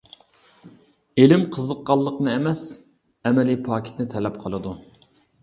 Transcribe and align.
ئىلىم 1.23 1.43
قىزىققانلىقنى 1.55 2.33
ئەمەس، 2.33 2.65
ئەمەلىي 3.29 3.61
پاكىتنى 3.69 4.09
تەلەپ 4.17 4.43
قىلىدۇ. 4.47 4.75